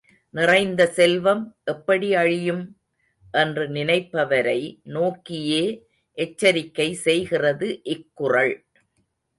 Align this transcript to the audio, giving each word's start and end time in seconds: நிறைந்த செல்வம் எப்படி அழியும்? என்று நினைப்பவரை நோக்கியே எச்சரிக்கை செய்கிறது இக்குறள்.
நிறைந்த 0.33 0.85
செல்வம் 0.87 1.43
எப்படி 1.63 2.15
அழியும்? 2.15 2.63
என்று 3.33 3.67
நினைப்பவரை 3.67 4.59
நோக்கியே 4.83 5.63
எச்சரிக்கை 6.17 6.93
செய்கிறது 6.93 7.81
இக்குறள். 7.85 8.55